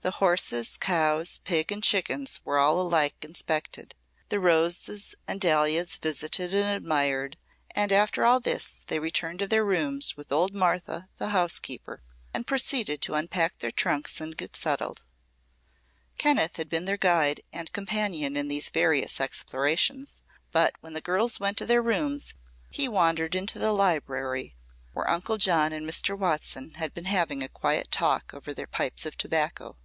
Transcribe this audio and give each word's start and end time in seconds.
The 0.00 0.12
horses, 0.12 0.76
cows, 0.78 1.38
pig 1.38 1.72
and 1.72 1.82
chickens 1.82 2.40
were 2.44 2.56
alike 2.56 3.22
inspected, 3.24 3.96
the 4.28 4.38
roses 4.38 5.16
and 5.26 5.40
dahlias 5.40 5.96
visited 5.96 6.54
and 6.54 6.68
admired, 6.76 7.36
and 7.74 7.90
after 7.90 8.24
all 8.24 8.38
this 8.38 8.84
they 8.86 9.00
returned 9.00 9.40
to 9.40 9.48
their 9.48 9.64
rooms 9.64 10.16
with 10.16 10.30
old 10.30 10.54
Martha, 10.54 11.08
the 11.18 11.30
housekeeper, 11.30 12.00
and 12.32 12.46
proceeded 12.46 13.02
to 13.02 13.14
unpack 13.14 13.58
their 13.58 13.72
trunks 13.72 14.20
and 14.20 14.36
get 14.36 14.54
settled. 14.54 15.04
Kenneth 16.16 16.58
had 16.58 16.68
been 16.68 16.84
their 16.84 16.96
guide 16.96 17.40
and 17.52 17.72
companion 17.72 18.36
in 18.36 18.46
these 18.46 18.70
various 18.70 19.20
explorations, 19.20 20.22
but 20.52 20.74
when 20.80 20.92
the 20.92 21.02
girls 21.02 21.40
went 21.40 21.58
to 21.58 21.66
their 21.66 21.82
rooms 21.82 22.34
he 22.70 22.86
wandered 22.86 23.34
into 23.34 23.58
the 23.58 23.72
library 23.72 24.54
where 24.92 25.10
Uncle 25.10 25.38
John 25.38 25.72
and 25.72 25.84
Mr. 25.86 26.16
Watson 26.16 26.74
had 26.74 26.94
been 26.94 27.06
having 27.06 27.42
a 27.42 27.48
quiet 27.48 27.90
talk 27.90 28.32
over 28.32 28.54
their 28.54 28.68
pipes 28.68 29.04
of 29.04 29.16
tobacco. 29.18 29.76